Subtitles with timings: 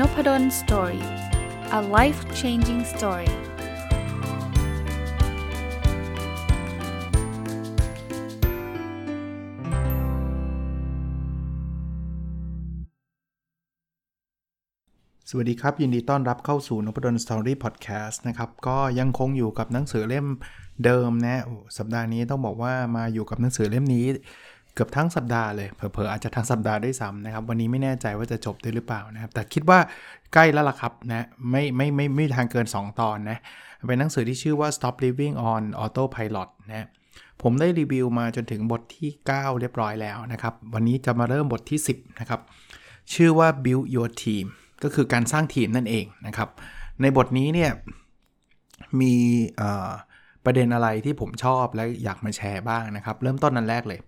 [0.00, 1.04] n o p a d o l story
[1.78, 3.32] a life changing story ส
[15.36, 20.26] วัสดีครับ ยินดีต้อนรับเข้าสู่นพดล story พอดแคสต์นะครับ ก็ยังคงอยู่กับหนังสือเล่ม
[20.84, 21.42] เดิมนะ
[21.78, 24.06] สัปดาห์นี้ต้องบอกว่ามาอยู่กับหนังสือเล่มนี้
[24.76, 29.78] เกือบทั้งสัปดาห์เลยเผลอๆอาจจะทั้งสัปดาห์ด้วยซ้ำนะครับ วันนี้ไม่แน่ใจว่าจะจบได้หรือเปล่านะครับ แต่คิดว่า
[30.34, 33.38] ใกล้แล้วล่ะครับนะไม่ไม่ไม่ไม่ทางเกิน 2 ตอนนะ
[33.86, 36.88] เป็นหนังสือที่ชื่อว่า Stop Living on Autopilot นะ
[37.42, 42.40] ผมได้รีวิวมาจนถึงบทที่ 9 เรียบร้อยแล้วนะครับ วันนี้จะมาเริ่มบทที่ 10 นะครับ
[43.14, 44.46] ชื่อว่า Build Your Team
[44.82, 46.48] ก็คือการสร้างทีมนั่นเองนะครับ
[47.02, 47.70] ในบทนี้เนี่ย
[49.00, 49.14] มี
[50.44, 54.00] ประเด็นอะไรที่ผมชอบและอยากมาแชร์บ้างนะครับ เริ่มต้นนั้นแรกเลย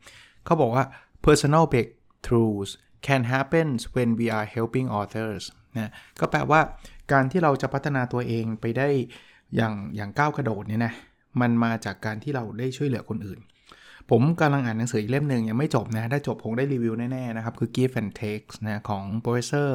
[0.48, 0.84] เขาบอกว่า
[1.26, 2.70] personal breakthroughs
[3.06, 5.44] can happen when we are helping authors
[5.76, 6.60] นะก็แปลว่า
[7.12, 8.88] การที่เราจะพัฒนาตัวเองไปได้
[9.56, 10.92] อย่างอย่างก้าวกระโดดเนี่ยนะ
[11.40, 13.40] มันมาจากการที่เราได้ช่วยเหลือคนอื่น
[14.10, 19.68] ผมกำลังอ่านหนังสืออีกเล่มหนึ่งยังไม่จบนะ ถ้าจบผมได้รีวิวแน่ๆนะครับ คือ Give and Take นะของ Professor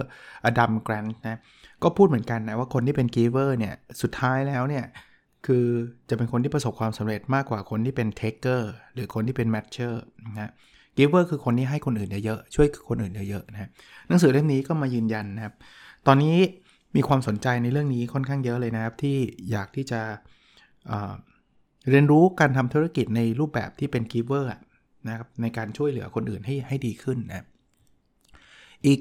[0.50, 1.40] Adam Grant นะ
[1.84, 4.86] ก็พูดเหมือนกันนะว่าคนที่เป็น giver เนี่ยสุดท้ายแล้วเนี่ย
[5.46, 5.66] คือ
[6.10, 8.62] จะเป็นคนที่ประสบความสำเร็จมากกว่าคนที่เป็น taker
[8.94, 9.94] หรือคนที่เป็น matcher
[10.40, 10.52] นะ
[10.98, 13.70] giver คือคนที่ให้คนอื่นเยอะๆช่วยคนอื่นเยอะๆนะ
[14.08, 15.54] หนังสือเล่มนี้ก็มายืนยันนะครับ
[16.08, 16.38] ตอนนี้
[16.96, 19.18] มีความสนใจในเรื่องนี้ค่อนข้างเยอะเลยนะครับ ที่
[19.52, 20.02] อยากที่จะ
[21.90, 24.46] เรียนรู้การทำธุรกิจในรูปแบบที่เป็น giver
[25.08, 27.46] นะครับในการช่วยเหลือคนอื่นให้ให้ดีขึ้นนะ
[28.86, 29.00] อีก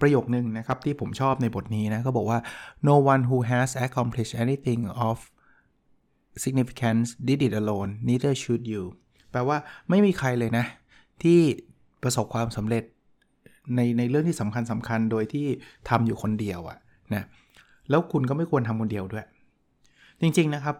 [0.00, 2.38] ประโยคนึงนะครับที่ผมชอบในบทนี้นะก็บอกว่า
[2.88, 5.16] no one who has accomplished anything of
[6.42, 8.82] significance did it alone neither should you
[9.30, 9.56] แปลว่า
[9.90, 10.64] ไม่มีใครเลยนะ
[11.22, 11.40] ที่
[12.02, 12.84] ประสบความสำเร็จ
[13.76, 15.46] ในในเรื่องที่สำคัญสำคัญโดยที่
[15.88, 16.78] ทำอยู่คนเดียวอะ
[17.14, 17.24] นะ
[17.90, 19.26] แล้วคุณก็ไม่ควรทำคนเดียวด้วย
[20.20, 20.76] จริงๆนะครับ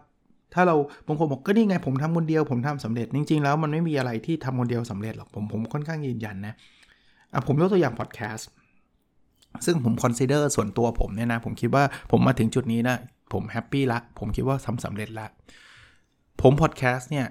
[0.53, 0.75] ถ้าเรา
[1.07, 6.53] บางคนบอกก็นี่ไงผมทำคนเดียวผมทำสำเร็จจริง ๆ แล้วมันไม่มีอะไรที่ทำคนเดียวสำเร็จหรอกผมผมค่อนข้างยืนยันนะ
[7.33, 8.49] อะผมยกตัวอย่างพอดแคสต์
[9.65, 12.97] ซึ่งผม consider ส่วนตัวผมเนี่ยนะ ผมคิดว่าผมมาถึงจุดนี้นะ
[13.33, 15.27] ผม happy ละ ผมคิดว่าทำสำเร็จละ
[16.41, 17.27] ผมพอดแคสต์เนี่ย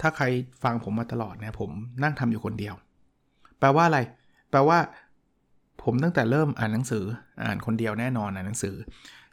[0.00, 0.24] ถ้าใคร
[0.62, 1.70] ฟังผมมาตลอดนะผม
[2.02, 2.74] นั่งทำอยู่คนเดียว
[3.58, 4.00] แปลว่าอะไร
[4.50, 4.78] แปลว่า
[5.82, 7.04] ผมตั้งแต่เริ่มอ่านหนังสือ
[7.44, 8.76] อ่านคนเดียวแน่นอนอ่านหนังสือ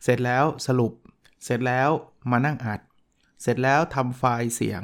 [0.03, 0.93] เสร็จแล้วสรุป
[1.45, 1.89] เสร็จแล้ว
[2.31, 2.79] มานั่งอัด
[3.41, 4.83] เสร็จแล้วทำไฟล์เสียง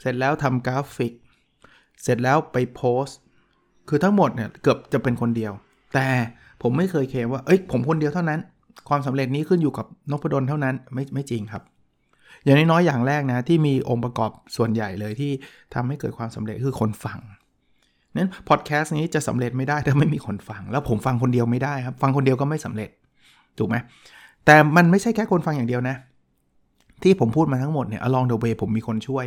[0.00, 1.12] เสร็จแล้วทำกราฟิก
[2.02, 3.06] เสร็จแล้วไปโพส
[3.88, 5.52] คือทั้งหมดเนี่ยเกือบจะเป็นคนเดียว
[5.94, 6.08] แต่
[6.62, 8.40] ผมไม่เคยเคลมว่า เอ้ยผมคนเดียวเท่านั้น
[8.88, 11.62] ความสำเร็จนี้ขึ้นอยู่กับนพดลเท่านั้นไม่ไม่จริงครับ
[12.44, 15.30] อย่างน้อยๆอย่างแรกนะที่มีองค์ประกอบส่วนใหญ่เลยที่
[15.74, 17.18] ทำให้เกิดความสำเร็จคือคนฟัง
[18.16, 22.90] นั้นพอดแคสต์นี้จะสำเร็จไม่ได้ถ้าไม่มีคนฟัง แล้วผมฟังคนเดียวไม่ได้ครับ ฟังคนเดียวก็ไม่สำเร็จ
[23.58, 23.76] ถูกไหม
[24.44, 25.96] แต่มันไม่ใช่แค่คนฟังอย่างเดียวนะ
[27.02, 29.26] ที่ผมพูดมาทั้งหมดเนี่ย along the way ผมมีคนช่วย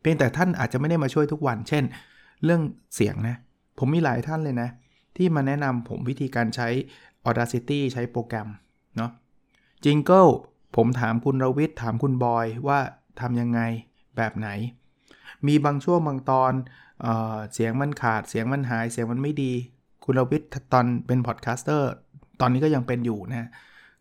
[0.00, 1.84] เพียงแต่ท่านอาจจะไม่ได้มาช่วยทุกวัน เช่น
[2.44, 2.60] เรื่อง
[2.94, 3.36] เสียงนะ
[3.78, 4.68] ผมมีหลายท่านเลยนะ
[5.16, 6.68] ที่มาแนะนำผมวิธีการใช้
[7.28, 8.48] Audacity ใช้โปรแกรม
[8.96, 9.10] เนาะ
[9.84, 10.30] Jingle
[10.76, 12.78] ผมถามคุณรวิทย์ถามคุณบอยว่า
[13.20, 13.60] ทำยังไง
[14.16, 14.48] แบบไหน
[15.46, 16.52] มีบางช่วงบางตอน
[17.02, 19.52] เออเสียงมันขาดเสียงมันหายเสียงมันไม่ดี
[20.04, 21.90] คุณรวิทย์ตอนเป็น podcaster
[22.40, 23.48] ตอนนี้ก็ยังเป็นอยู่นะ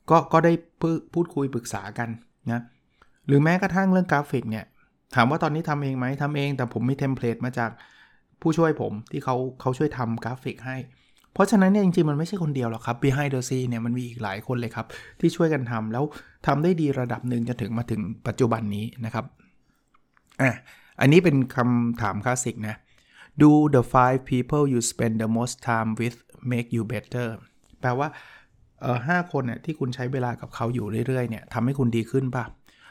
[0.09, 0.53] ก็ก็ได้
[1.13, 2.09] พูดคุยปรึกษากัน
[2.51, 2.61] นะ
[3.27, 4.65] หรือแม้กระทั่งเรื่องกราฟิกเนี่ย
[5.15, 7.71] ถามว่าตอนนี้ทำเองไหมทำเองแต่ผมมี template มาจาก
[8.41, 10.77] ผู้ช่วยผมที่เขาเขาช่วยทำกราฟิกให้
[11.39, 14.85] เพราะฉะนั้นเนี่ยจริงๆ มันไม่ใช่คนเดียวหรอกครับ behind the scene เนี่ยมันมีอีกหลายคนเลยครับ
[15.19, 16.03] ที่ช่วยกันทำแล้ว
[16.47, 19.25] ทำได้ดีระดับหนึ่งจนถึงมาถึงปัจจุบันนี้นะครับ
[20.41, 20.51] อะ
[20.99, 22.75] อันนี้เป็นคำถามคลาสสิกนะ
[23.41, 26.17] do the five people you spend the most time with
[26.51, 27.27] make you better
[27.81, 28.07] แปลว่า
[28.81, 32.45] เออห้าคนเนี่ยที่คุณใช้เวลากับเขาอยู่เรื่อยๆเนี่ยทำให้คุณดีขึ้นป่ะ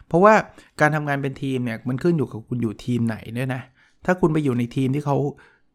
[0.07, 0.35] เพราะว่า
[0.81, 3.63] การทำงานเป็นทีมเนี่ยมันขึ้นอยู่กับคุณอยู่ทีมไหนด้วยนะ
[4.05, 5.17] ถ้าคุณไปอยู่ในทีมที่เขา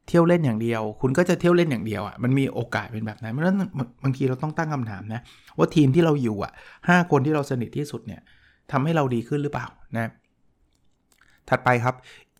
[0.07, 3.57] เที่ยวเล่นอย่างเดียว คุณก็จะเที่ยวเล่นอย่างเดียวอะ่ะมันมีโอกาสเป็นแบบนั้นเพราะฉะนั้น
[4.03, 5.21] บางทีเราต้องตั้งคำถามนะ
[5.57, 6.51] ว่าทีมที่เราอยู่อะ่ะ
[6.88, 8.21] ห้าคนที่เราสนิทที่สุดเนี่ย
[8.71, 9.67] ทำให้เราดีขึ้นหรือเปล่า
[9.97, 10.11] นะ
[11.50, 11.95] ถัดไปครับ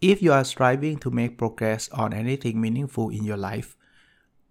[0.10, 3.70] if you are striving to make progress on anything meaningful in your life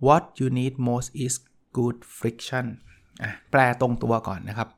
[0.06, 1.34] what you need most is
[1.78, 2.66] good friction
[3.50, 4.68] แปลตรงตัวก่อนนะครับ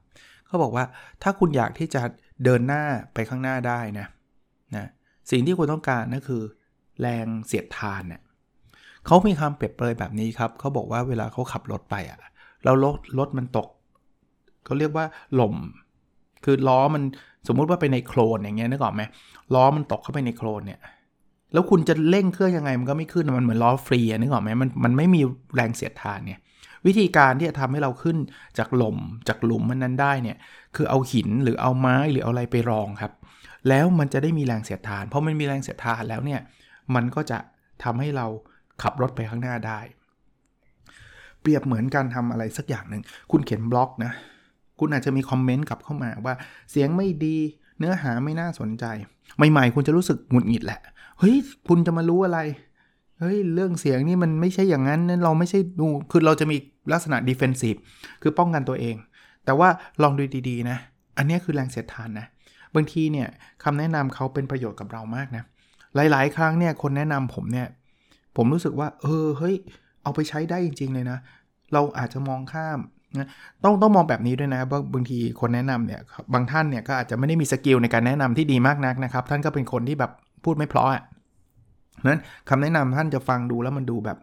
[0.46, 0.84] เขาบอกว่า
[1.22, 2.02] ถ้าคุณอยากที่จะ
[2.44, 2.84] เดินหน้า
[3.14, 4.06] ไปข้างหน้าได้นะ
[4.76, 4.86] นะ
[5.31, 6.42] สิ่งที่คุณต้องการนั่นคือ
[7.00, 8.20] แรงเสียดทานเนี่ย
[9.06, 12.18] เขามีคำเปรียบเปรยแบบนี้ครับเขาบอกว่าเวลาเขาขับรถไปอะ
[12.64, 13.68] เรารถรถมันตก
[14.64, 15.04] เขาเรียกว่า
[15.34, 15.54] หล่ม
[16.44, 17.02] คือล้อมัน
[17.48, 19.02] สมมุติว่าไปในโคลนอย่างเงี้ยนึกออกไหม
[19.54, 20.80] ล้อมันตกเข้าไปในโคลนเนี่ย
[21.52, 25.20] แล้วคุณจะเร่งเครื่องยังไงมันก็ไม่ขึ้นมันเหมือนล้อฟรีนึกออกไหมมันมันไม่มี
[25.54, 26.40] แรงเสียดทานเนี่ย
[26.86, 28.16] วิธีการที่จะทำให้เราขึ้น
[28.58, 28.96] จากหล่ม
[29.28, 30.36] จากหลุมมันนั้นได้เนี่ย
[30.76, 33.12] คือเอาหินหรือเอาไม้หรือเอาอะไรไปรองครับ
[33.68, 36.40] แล้วมันจะได้มีแรงเสียดทาน เพราะมันมีแรงเสียดทานแล้วเนี่ย
[36.94, 37.38] มันก็จะ
[37.84, 38.26] ทำให้เรา
[38.82, 39.80] ขับรถไปข้างหน้าได้
[41.40, 44.12] เปรียบเหมือนการทำอะไรสักอย่างหนึ่ง คุณเขียนบล็อกนะ
[44.80, 46.34] คุณอาจจะมีคอมเมนต์กลับเข้ามาว่า
[46.70, 47.36] เสียงไม่ดี
[47.78, 48.84] เนื้อหาไม่น่าสนใจ
[49.50, 50.80] ใหม่ๆ คุณจะรู้สึกหงุดหงิดแหละ
[51.18, 51.34] เฮ้ย
[51.68, 52.38] คุณจะมารู้อะไร
[53.20, 56.56] เฮ้ย เรื่องเสียงนี่มันไม่ใช่อย่างนั้นเราไม่ใช่ดู คือเราจะมี
[56.92, 57.78] ลักษณะ defensive
[58.22, 58.96] คือป้องกันตัวเอง
[59.44, 59.68] แต่ว่า
[60.02, 60.78] ลองดูดีๆนะ
[61.16, 62.26] อันนี้คือแรงเสียดทานนะ
[62.74, 63.28] บางทีเนี่ย
[63.64, 65.44] คำแนะนำเขาเป็นประโยชน์กับเรามากนะ
[65.94, 67.66] หลายๆ ครั้งเนี่ยคนแนะนำผมเนี่ย
[68.36, 69.54] ผมรู้สึกว่า เออเฮ้ย
[70.02, 71.19] เอาไปใช้ได้จริง ๆ เลยนะ
[71.72, 72.78] เราอาจจะมองข้าม
[73.19, 73.28] นะ
[73.64, 76.00] ต้องต้องมองแบบนี้ด้วยนะว่าบางทีคนแนะนำเนี่ย
[76.34, 80.12] บางท่านเนี่ยก็อาจจะไม่ได้มี skill ในการแนะนำที่ดีมากนักนะครับ ท่านก็เป็นคนที่แบบ
[80.44, 81.02] พูดไม่เพราะอะ
[82.06, 84.19] นั้นคำแนะนำท่านจะฟังดูแล้วมันดูแบบ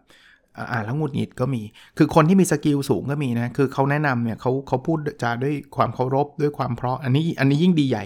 [0.70, 1.62] อ่านแล้วงุดหงิดก็มี
[1.98, 8.04] คือคนที่มี skill สูงก็มีนะ คือเขาแนะนำเนี่ยเขาเขาพูดจาด้วยความเคารพด้วยความเพราะ อันนี้อันนี้ยิ่งดีใหญ่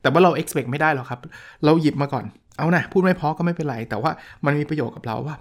[0.00, 1.20] แต่ว่าเรา expect ไม่ได้หรอกครับ
[1.64, 2.24] เราหยิบมาก่อน
[2.58, 4.10] เอานะพูดไม่เพราะก็ไม่เป็นไร แต่ว่า
[4.44, 5.36] มันมีประโยชน์กับเราว่า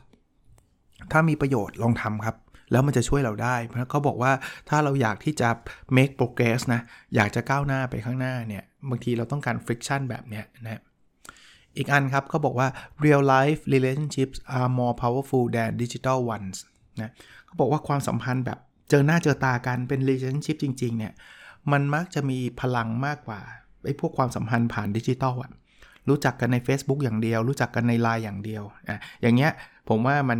[1.12, 2.36] ถ้ามีประโยชน์ลองทำครับ
[2.71, 4.31] แล้วมันจะช่วยเราได้เพราะเขาบอกว่า
[4.69, 5.50] ถ้าเราอยากที่จะ
[5.98, 6.81] make progress นะ
[7.15, 10.81] อยากจะก้าวหน้าไปข้างหน้าเนี่ยบางทีเราต้องการ friction แบบเนี้ยนะ
[11.77, 12.68] อีกอันครับเขาบอกว่า
[13.04, 16.57] real life relationships are more powerful than digital ones
[17.01, 17.12] นะ
[17.45, 21.13] เขาบอกว่าความสัมพันธ์แบบเจอหน้าเจอตากันเป็น relationship จริง ๆ เนี่ย
[21.71, 23.42] มันมักจะมีพลังมากกว่า
[23.86, 25.51] ไอ้พวกความสัมพันธ์ผ่านดิจิตอลอะ
[26.09, 29.51] รู้จักกันใน Facebook อย่างเดียว รู้จักกันใน Line อย่างเดียวอะอย่างเงี้ย
[29.89, 30.39] ผมว่ามัน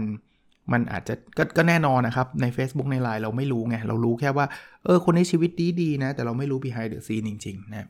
[0.74, 4.45] มันอาจจะกก็แน่นอนนะครับ ใน Facebook ใน Line เราไม่รู้ไง เรารู้แค่ว่า
[4.83, 7.88] เออ คนนี้ชีวิตดีดีนะ แต่เราไม่รู้ behind the scene จริง ๆ นะ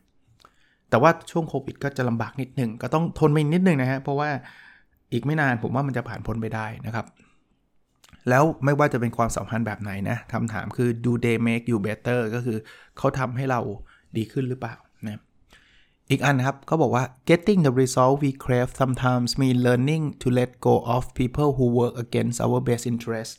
[0.90, 4.30] แต่ว่าช่วงโควิดก็จะลำบากนิดหนึ่ง ก็ต้องทนไปนิดหนึ่งนะฮะ เพราะว่า
[5.14, 7.06] อีกไม่นานผมว่ามันจะผ่านพ้นไปได้นะครับ
[8.30, 12.58] แล้วไม่ว่าจะเป็นความสัมพันธ์แบบไหนนะคำถามคือ do they make you better ก็คือ
[12.98, 13.60] เขาทำให้เรา
[14.18, 14.76] ดีขึ้นหรือเปล่า
[15.08, 15.22] นะ
[16.14, 21.66] อีกอันครับเขาบอกว่า getting the result we crave sometimes mean learning to let go of people who
[21.80, 23.32] work against our best interest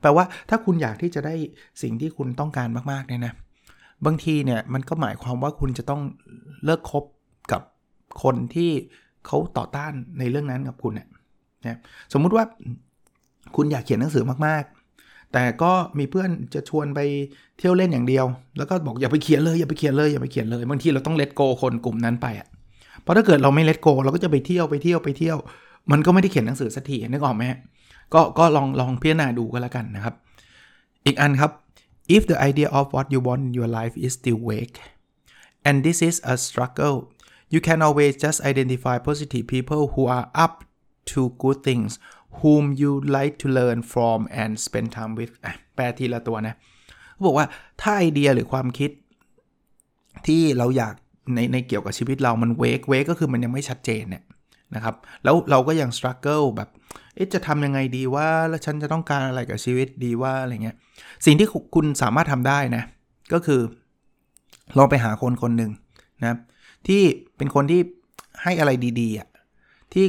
[0.00, 1.34] แปลว่าถ้าคุณอยากที่จะได้
[1.82, 3.34] สิ่งที่คุณต้องการมากๆเนี่ยนะ
[4.06, 6.02] บางทีเนี่ยมันก็หมายความว่าคุณจะต้อง
[6.64, 7.04] เลิกคบ
[7.52, 7.62] กับ
[8.22, 8.70] คนที่
[9.26, 11.08] เขาต่อต้านในเรื่องนั้นกับคุณเนี่ย
[11.64, 11.78] นะ
[12.12, 12.44] สมมุติว่า
[13.56, 14.64] คุณอยากเขียนหนังสือมาก
[15.34, 17.00] แต่ก็มีเพื่อนจะชวนไป
[17.58, 18.24] เที่ยวเล่นอย่างเดียว
[18.58, 22.46] แล้วก็บอกอย่าไปเขียนเลยอย่าไปเขียนเลยอย่าไปเขียนเลยบางทีเราต้องเลตโกคนกลุ่มนั้นไปอะ
[23.02, 25.36] เพราะถ้าเกิดเราไม่เลตโกเราก็จะไปเที่ยวไปเที่ยวไปเที่ยว
[25.90, 27.42] มันก็ไม่ได้เขียนหนังสือสักทีนึกออกไหม
[28.14, 30.14] ก็ก็ลองลองพิจารณาดูก็แล้วกันนะครับ
[31.06, 31.50] อีกอันครับ
[32.16, 34.76] if the idea of what you want in your life is still vague
[35.66, 36.96] and this is a struggle
[37.52, 40.54] you can always just identify positive people who are up
[41.10, 41.90] to good things
[42.38, 45.32] whom you like to learn from and spend time with
[45.74, 46.54] แปลทีละตัวนะ
[47.12, 47.46] เขาบอกว่า
[47.80, 48.90] ถ้าไอเดียหรือความคิด
[50.26, 50.94] ที่เราอยาก
[51.34, 54.24] ในในเกี่ยวกับชีวิตเรามันเวกเวกก็คือมันยังไม่ชัดเจนเนี่ย
[54.74, 54.94] นะครับ
[55.24, 56.68] แล้วเราก็ยังสครัลเกิลแบบ
[57.34, 60.76] จะทำยังไงดีว่าแล้วฉันจะต้องการอะไรกับชีวิตดีว่าอะไรเงี้ย
[61.26, 62.82] สิ่งที่คุณสามารถทำได้นะ
[63.32, 63.60] ก็คือ
[64.78, 65.70] ลองไปหาคนคนหนึ่ง
[66.22, 66.38] นะ
[66.88, 67.02] ที่
[67.36, 67.80] เป็นคนที่
[68.42, 68.70] ให้อะไร
[69.00, 69.28] ดีๆอะ
[69.92, 70.04] ที่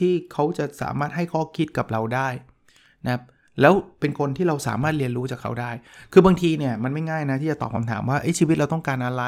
[0.00, 2.28] ที่เขาจะสามารถให้ข้อคิดกับเราได้
[3.04, 3.22] นะครับ
[3.60, 5.70] แล้วเป็นคนที่เราสามารถเรียนรู้จากเขาได้
[6.12, 9.24] คือบางทีเนี่ยมันไม่ง่ายนะที่จะตอบคำถามว่าชีวิตเราต้องการอะไร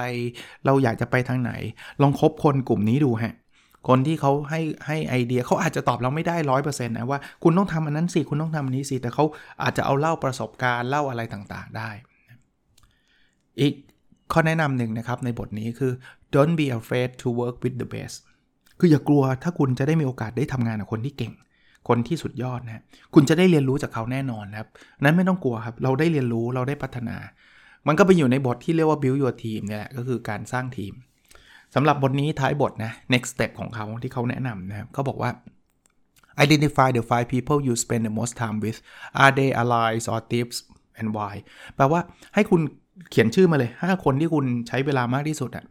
[0.67, 1.52] เราอยากจะไปทางไหน
[2.02, 3.35] ลองคบคนกลุ่มนี้ดูฮะ
[3.88, 9.25] คนที่เขาให้ให้ไอเดียเขาอาจจะตอบเราไม่ได้ร้อยเปอร์เซ็นต์นะว่าคุณต้องทำอันนั้นสิ คุณต้องทำอันนี้สิ แต่เขา
[9.62, 11.91] อาจจะเอาเล่าประสบการณ์เล่าอะไรต่างๆได้
[13.61, 13.75] อีก
[14.33, 15.93] ข้อแนะนำหนึ่งนะครับในบทนี้คือ
[16.35, 18.17] don't be afraid to work with the best
[18.78, 21.33] คืออย่ากลัวถ้าคุณจะได้มีโอกาสได้ทำงานกับคนที่เก่ง
[21.88, 22.83] คนที่สุดยอดนะ
[23.14, 24.68] คุณจะได้เรียนรู้จากเขาแน่นอนครับ
[25.04, 27.16] นั้นไม่ต้องกลัวครับ เราได้เรียนรู้เราได้พัฒนา
[27.87, 30.92] มันก็ไปอยู่ในบทที่เรียกว่า build your team เนี่ยแหละก็คือการสร้างทีม
[31.75, 35.30] สำหรับบทนี้ท้ายบทนะ next step ของเขาที่เขาแนะนำนะครับเขาบอกว่า
[36.45, 38.78] identify the five people you spend the most time with
[39.23, 40.56] are they allies or tips
[41.00, 41.35] and why
[41.76, 42.00] แปลว่า
[42.35, 42.61] ให้คุณ
[43.11, 45.64] เขียนชื่อมาเลย 5 คนที่คุณใช้เวลามากที่สุดอะ่ะ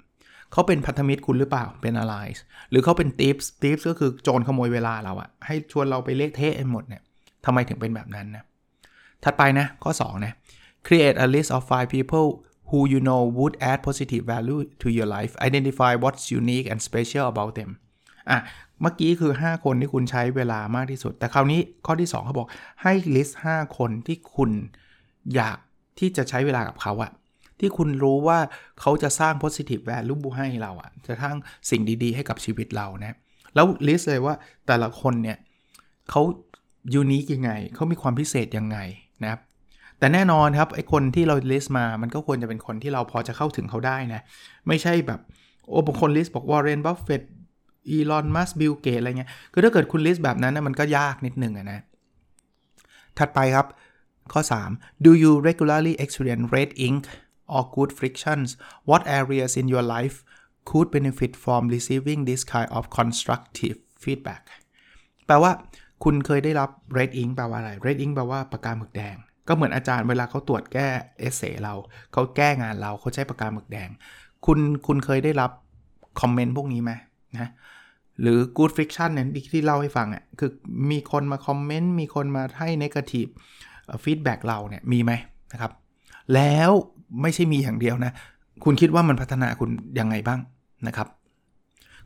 [0.51, 7.01] เขาเป็นพันธมิตรคุณหรือเปล่าเป็น allies หรือเขาเป็น tips tips ก็คือโจรขโมยเวลาเราอะให้ชวนเราไปเละเทะหมดเนี่ย
[7.45, 8.43] ทำไมถึงเป็นแบบนั้นนะ
[9.23, 10.33] ถัดไปนะข้อ2นะ
[10.87, 12.27] create a list of five people
[12.69, 17.25] who you know would add positive value to your life identify what's unique and special
[17.33, 17.71] about them
[18.29, 18.39] อะ
[18.81, 22.47] เมื่อกี้คือ 5 คนที่คุณใช้เวลามากที่สุด แต่คราวนี้ข้อที่ 2เขาบอก
[22.83, 24.51] ให้ list 5 คนที่คุณ
[25.35, 25.57] อยาก
[25.99, 27.11] ที่จะใช้เวลากับเขาอะ
[27.59, 28.39] ที่คุณรู้ว่า
[28.79, 31.35] เขาจะสร้าง positive value ให้เราอะจะสร้าง
[31.69, 33.15] สิ่งดีๆ ให้กับชีวิตเรานะ
[33.55, 34.35] แล้วลิสต์เลยว่า
[34.67, 35.37] แต่ละคนเนี่ย
[36.09, 36.21] เขา
[36.93, 38.77] ยูนิคยังไง เขามีความพิเศษยังไง
[39.23, 39.41] นะครับ
[39.99, 44.21] แต่แน่นอนครับไอคนที่เราลิสต์มา มันก็ควรจะเป็นคนที่เราพอจะเข้าถึงเขาได้นะ
[44.67, 45.19] ไม่ใช่แบบ
[45.67, 47.23] โอ้บางคน list บอกว่าวอร์เรนบัฟเฟตต์
[47.89, 51.79] อีลอนมัสก์บิลเกตส์อะไรเงี้ย คือถ้าเกิดคุณ list แบบนั้นนะมันก็ยากนิดนึงนะ
[53.19, 53.67] ถัดไปครับ
[54.33, 54.41] ข้อ
[54.73, 57.03] 3 do you regularly experience red ink
[57.55, 58.49] or good friction
[58.89, 60.17] what areas in your life
[60.69, 64.43] could benefit from receiving this kind of constructive feedback
[65.27, 65.51] แปลว่า
[66.03, 69.15] คุณเคยได้รับ red ink แปลว่าอะไร red ink แปลว่าปากกาหมึกแดง
[69.47, 70.87] ก็เหมือนอาจารย์เวลาเขาตรวจแก้
[71.19, 71.73] เอเซเรา
[72.13, 73.89] เขาแก้งานเราเขาใช้ปากกาหมึกแดง
[74.45, 75.51] คุณคุณเคยได้รับ
[76.21, 76.91] คอมเมนต์พวกนี้ไหม
[77.39, 77.49] นะ
[78.21, 80.51] หรือ good friction เนี่ยที่เล่าให้ฟังอะคือ
[80.91, 83.29] มีคนมาคอมเมนต์มีคนมาให้ negative
[84.03, 85.11] feedback เราเนี่ยมีไหม
[85.51, 85.71] นะครับ
[86.33, 86.71] แล้ว
[87.21, 88.11] ไม่ใช่มีอย่างเดียวนะ
[88.63, 89.69] คุณคิดว่ามันพัฒนาคุณ
[89.99, 90.39] ยังไงบ้าง
[90.87, 91.07] นะครับ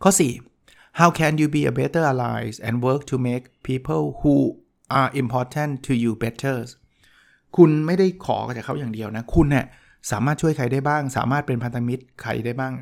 [0.03, 0.11] ข้อ
[0.51, 4.35] 4 how can you be a better ally and work to make people who
[4.99, 6.57] are important to you better
[7.57, 9.65] คุณไม่ได้ขอจากเขาอย่างเดียวนะ คุณเนี่ย
[10.11, 12.73] สามารถช่วยใครได้บ้าง สามารถเป็นพันธมิตรใครได้บ้าง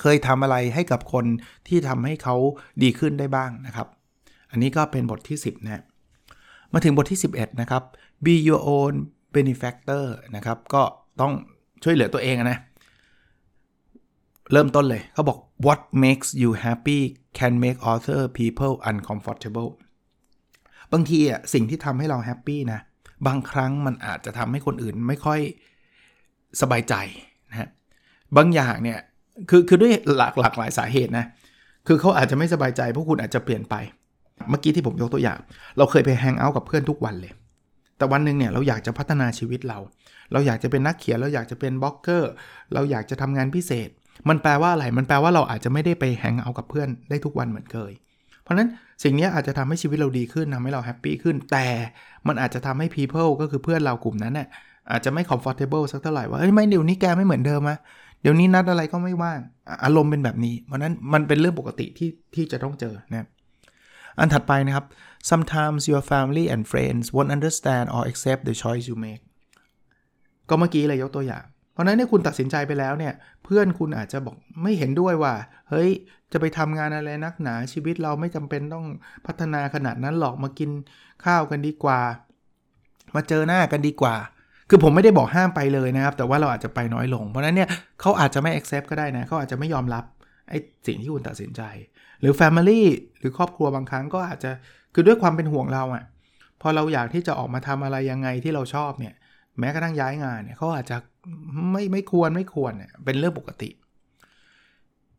[0.00, 1.24] เคยทำอะไรให้กับคน
[1.68, 2.36] ที่ทำให้เขา
[2.82, 3.88] ดีขึ้นได้บ้างนะครับ
[4.50, 5.84] อันนี้ก็เป็นบทที่ 10นะ
[6.72, 7.82] มาถึงบทที่ 11 นะครับ
[8.24, 8.94] be your own
[9.34, 10.04] benefactor
[10.36, 10.82] นะครับ ก็
[11.22, 11.32] ต้อง
[11.84, 12.58] ช่วยเหลือตัวเองนะ
[14.52, 17.00] เริ่มต้นเลยเขาบอก what makes you happy
[17.38, 19.70] can make other people uncomfortable
[20.92, 22.80] บางทีอะสิ่งที่ทำให้เรา happy นะ
[23.26, 25.40] บางครั้งมันอาจจะทำให้คนอื่นไม่ค่อย
[26.60, 26.94] สบายใจ
[27.50, 27.68] นะฮะ
[28.36, 28.98] บางอย่างเนี่ย
[29.50, 31.26] คือคือด้วยหลากหลากหลายสาเหตุนะ
[31.86, 33.74] คือเขาอาจจะไม่สบายใจเพราะคุณอาจจะเปลี่ยนไป
[34.50, 35.38] เมื่อกี้ที่ผมยกตัวอย่าง
[35.78, 37.32] เราเคยไป hang out กับเพื่อนทุกวันเลย
[37.96, 39.78] แต่วันหนึ่งเนี่ยเราอยากจะพัฒนาชีวิตเรา
[40.32, 42.30] เราอยากจะเป็นนักเขียน เราอยากจะเป็นบล็อกเกอร์
[42.74, 43.88] เราอยากจะทำงานพิเศษ
[44.28, 47.92] มันแปลว่าอะไร มันแปลว่าเราอาจจะไม่ได้ไปแฮงเอาท์กับเพื่อนได้ทุกวันเหมือนเคย
[48.42, 48.68] เพราะนั้น
[49.02, 51.66] สิ่งนี้อาจจะทำให้ชีวิตเราดีขึ้นทำให้เราแฮปปี้ขึ้น แต่
[52.28, 54.48] มันอาจจะทำให้ people ก็คือเพื่อนเรากลุ่มนั้นเนี่ย
[54.90, 57.78] อาจจะไม่ comfortable สักเท่าไหร่ว่าเอ้ยไม่เดี๋ยวนี้แกไม่เหมือนเดิมอะ
[58.22, 59.38] เดี๋ยวนี้นัดอะไรก็ไม่ว่าง
[59.84, 63.26] อารมณ์เป็นแบบนี้ เพราะนั้นมันเป็นเรื่องปกติที่ที่จะต้องเจอนะ
[64.18, 64.86] อันถัดไปนะครับ
[65.30, 69.22] sometimes your family and friends won't understand or accept the choice you make
[70.48, 75.34] ก็เมื่อกี้เลยยกตัวอย่าง เพราะนั้นเนี่ยคุณตัดสินใจไปแล้วเนี่ย เพื่อนคุณอาจจะบอกไม่เห็นด้วยว่า
[75.70, 75.90] เฮ้ย
[76.32, 78.86] จะไปทำงานอะไรนักหนาชีวิตเราไม่จำเป็นต้อง
[79.26, 80.70] พัฒนาขนาดนั้นหรอกมากิน
[81.24, 82.00] ข้าวกันดีกว่า
[83.14, 84.14] มาเจอหน้ากันดีกว่า
[84.68, 87.68] คือผมไม่ได้บอกห้ามไปเลยนะครับ แต่ว่าเราอาจจะไปน้อยลง เพราะนั้นเนี่ย
[88.00, 90.04] เขาอาจจะไม่ accept ก็ได้นะเขาอาจจะไม่ยอมรับ
[90.48, 91.62] ไอ้สิ่งที่คุณตัดสินใจ
[92.20, 92.82] หรือ Family
[93.18, 94.50] หรือครอบครัวบางครั้งก็อาจจะ
[94.94, 96.04] คือด้วยความเป็นห่วงเราอะ่ะ
[96.60, 99.14] พอเราอยากที่จะออกมาทำอะไรยังไงที่เราชอบเนี่ย
[99.58, 100.96] แม้กระทั่งย้ายงานเนี่ยเขาอาจจะ
[101.72, 103.70] ไม่ไม่ควรไม่ควรเนี่ยเป็นเรื่องปกติ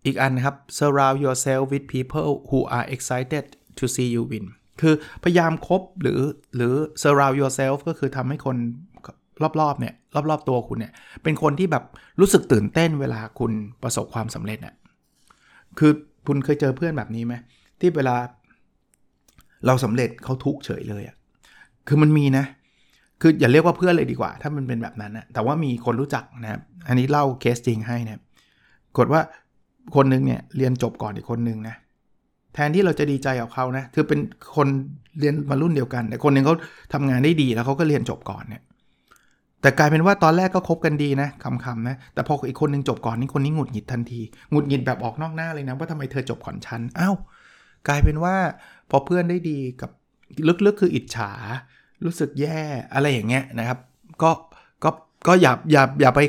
[0.05, 3.45] อีกอันนะครับ surround yourself with people who are excited
[3.79, 4.45] to see you win
[4.81, 6.19] คือพยายามคบหรือ
[6.55, 8.57] หรือ surround yourself ก็คือทำให้คน
[9.61, 9.93] รอบๆเนี่ย
[10.29, 11.83] รอบๆตัวคุณเนี่ยเป็นคนที่แบบ
[12.19, 13.51] รู้สึกตื่นเต้นเวลาคุณ
[13.83, 14.75] ประสบความสำเร็จน่ะ
[15.79, 15.91] คือ
[16.27, 17.33] คุณเคยเจอเพื่อนแบบนี้ไหม
[17.79, 18.15] ที่เวลา
[19.65, 21.15] เราสำเร็จเขาทุกเฉยเลยอะ่ะ
[21.87, 22.45] คือมันมีนะ
[23.25, 28.21] คืออย่าเรียกว่าเพื่อนเลยดีกว่า ถ้ามันเป็นแบบนั้นนะแต่ว่ามีคนรู้จักนะครับ อันนี้เล่าเคสจริงให้นะ
[28.97, 29.21] กดว่า
[29.95, 31.75] คนนึงเนี่ยเรียนจบก่อนอีกคนนึงนะ
[32.53, 34.19] แทนที่เราจะดีใจกับเขานะคือเป็น
[34.55, 34.67] คน
[35.19, 36.55] เรียนมารุ่นเดียวกัน แต่คนนึงเขา
[36.93, 38.61] ทำงานได้ดีแล้วเขาก็เรียนจบก่อนเนี่ย
[39.61, 47.15] แต่กลายเป็นว่าตอนแรกก็คบกันดีนะคำๆนะ แต่พออีกคนนึงจบก่อนนี่คนนี้หงุดหงิดทันทีหงุดหงิดแบบออกนอกหน้าเลยนะว่าทำไมเธอจบก่อนฉันอ้าว
[47.87, 48.35] กลายเป็นว่า
[48.89, 49.91] พอเพื่อนได้ดีกับ
[50.65, 51.31] ลึกๆคืออิจฉา
[52.05, 52.61] รู้สึกแย่
[52.93, 53.79] อะไรอย่างเงี้ยนะครับ
[54.23, 54.31] ก็
[54.83, 54.89] ก็
[55.27, 56.19] ก็อย่าอย่าอย่าไป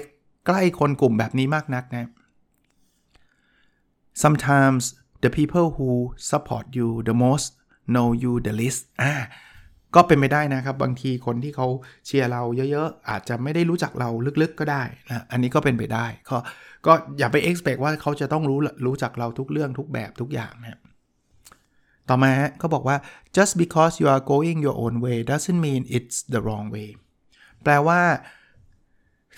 [0.46, 2.10] ใกล้คนกลุ่มแบบนี้มากนักนะ
[4.22, 4.82] sometimes
[5.22, 5.90] the people who
[6.30, 7.46] support you the most
[7.94, 9.14] know you the least อ่า
[9.94, 11.66] ก็เป็นไปได้นะครับบางทีคนที่เขา
[12.06, 14.10] เชียร์เราเยอะๆ อาจจะไม่ได้รู้จักเรา
[14.42, 16.36] ลึกๆก็ได้นะอันนี้ก็เป็นไปได้ ก็
[16.86, 20.78] ก็อย่าไป expect ว่าเขาจะต้องรู้รู้จักเราทุกเรื่องทุกแบบทุกอย่างนะ
[22.08, 22.96] ต่อมาเขาบอกว่า
[23.36, 26.88] just because you are going your own way doesn't mean it's the wrong way
[27.62, 28.00] แปลว่า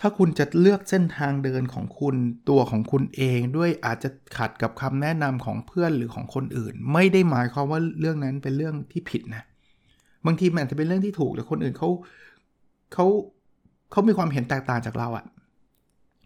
[0.01, 2.17] ถ้าคุณจะเลือกเส้นทางเดินของคุณ
[2.49, 9.45] ตัวของคุณเองด้วยอาจจะขัดกับคำแนะนำของเพื่อนหรือของคนอื่น ไม่ได้หมายความว่าเรื่องนั้นเป็นเรื่องที่ผิดนะ
[10.27, 11.91] บางทีมันอาจจะเป็นเรื่องที่ถูกแต่คนอื่นเขา
[12.93, 13.07] เขา
[13.91, 15.25] เขามีความเห็นแตกต่างจากเราอะ่ะ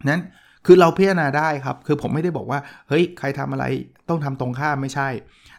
[0.09, 0.23] นั้น
[0.67, 3.65] คือเราพิจารณาได้ครับ คือผมไม่ได้บอกว่า เฮ้ย ใครทำอะไร
[4.09, 5.09] ต้องทำตรงข้ามไม่ใช่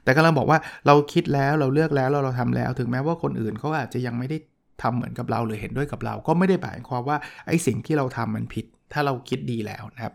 [0.04, 4.38] แต่กำลังบอกว่าเราคิดแล้วเราเลือกแล้วเราเราทำแล้ว ถึงแม้ว่าคนอื่นเขาอาจจะยังไม่ได้
[4.82, 7.18] ทำเหมือนกับเราหรือเห็นด้วยกับเรา ก็ไม่ได้หมายความว่า
[7.48, 10.14] ไอ้สิ่งที่เราทำมันผิด ถ้าเราคิดดีแล้วนะครับ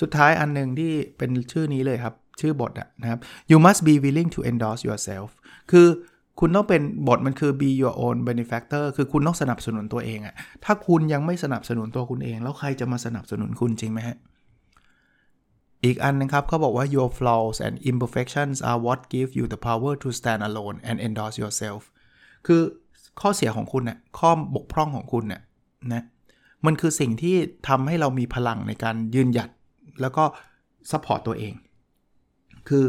[0.00, 5.28] สุดท้ายอันหนึ่งที่เป็นชื่อนี้เลยครับ ชื่อบทอะนะครับ you must be willing to endorse yourself
[5.70, 5.86] คือ
[6.40, 14.16] คุณต้องเป็นบทมันคือ be your own benefactor คือคุณต้องสนับสนุนตัวเองอะถ้าคุณยังไม่สนับสนุนตัวคุณเอง แล้วใครจะมาสนับสนุนคุณจริงไหมฮะ
[15.84, 20.96] อีกอันนะครับเขาบอกว่า your flaws and imperfections are what give you the power to stand alone and
[21.06, 21.82] endorse yourself
[22.46, 22.60] คือ
[23.20, 25.42] ข้อเสียของคุณเนี่ยข้อบกพร่องของคุณเนี่ย
[25.92, 26.04] นะ
[26.66, 27.36] มันคือสิ่งที่
[27.68, 29.50] ทำให้เรามีพลังในการยืนหยัด
[30.00, 30.24] แล้วก็
[30.90, 31.54] support ตัวเอง
[32.68, 32.84] คือ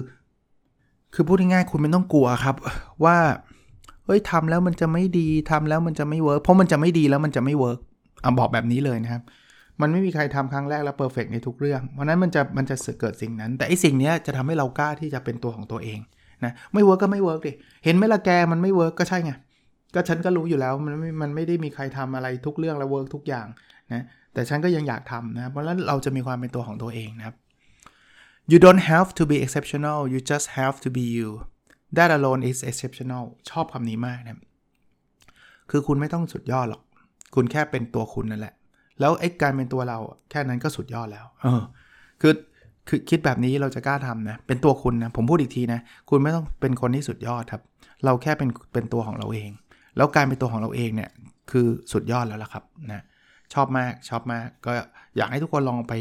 [1.14, 2.56] คือพูดง่ายๆคุณไม่ต้องกลัวครับ
[3.06, 3.18] ว่า
[4.06, 7.80] เฮ้ยทำแล้วมันจะไม่ดีทำแล้วมันจะไม่ work เพราะมันจะไม่ดีแล้วมันจะไม่ work
[8.24, 9.22] อะบอกแบบนี้เลยนะครับ
[9.82, 16.00] มันไม่มีใครทำครั้งแรกแล้ว perfect ในทุกเรื่อง เพราะนั้นมันจะมันจะเกิดสิ่งนั้น แต่ไอสิ่งนี้จะทำให้เรากล้าที่จะเป็นตัวของตัวเอง
[16.44, 17.52] นะไม่ work ก็ไม่ work ดิ
[17.86, 19.34] เห็นไหมละแกมันไม่ work ก็ใช่ไง
[19.96, 23.48] ก็ฉันก็รู้อยู่แล้วมันไม่มันไม่ได้มีใครทำอะไรทุกเรื่องแล้วเวิร์กทุกอย่าง
[23.94, 24.04] นะ
[24.34, 27.36] แต่ฉันก็ยังอยากทำนะเพราะฉะนั้นเราจะมีความเป็นตัวของตัวเองนะครับ
[28.52, 31.30] you don't have to be exceptional you just have to be you
[31.98, 34.42] that alone is exceptional ชอบคำนี้มากนะ
[35.72, 36.82] คือคุณไม่ต้องสุดยอดหรอก
[37.36, 38.54] คุณแค่เป็นตัวคุณนั่นแหละ
[39.00, 39.98] แล้วไอ้การเป็นตัวเรา
[40.30, 41.62] แค่นั้นก็สุดยอดแล้ว เออ
[42.22, 42.34] คือ
[42.88, 47.62] คือคิดแบบนี้เราจะกล้าทำนะ เป็นตัวคุณนะ ผมพูดอีกทีนะ คุณไม่ต้องเป็นคนที่สุดยอดครับ
[48.06, 49.50] เราแค่เป็นเป็นตัวของเราเอง
[49.98, 51.12] แล้วการเป็นตัวของเราเองเนี่ย
[51.52, 53.04] คือสุดยอดแล้วล่ะครับนะ
[53.54, 54.72] ชอบมากชอบมาก ก็
[55.18, 55.94] อยากให้ทุกคนลองไป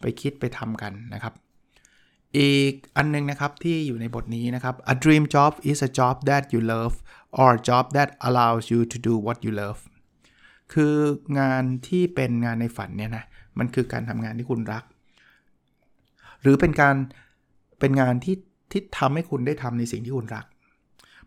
[0.00, 1.34] ไปคิดไปทำกันนะครับ
[2.38, 6.94] อีกอันนึงนะครับที่อยู่ในบทนี้นะครับ a dream job is a job that you love
[7.38, 9.80] or a job that allows you to do what you love
[10.72, 10.94] คือ
[11.40, 13.24] งานที่เป็นงานในฝันเนี่ยนะ
[13.58, 14.84] มันคือการทำงานที่คุณรัก
[16.42, 16.96] หรือเป็นการ
[17.80, 18.36] เป็นงานที่
[18.70, 20.44] ที่ทำให้คุณได้ทำในสิ่งที่คุณรัก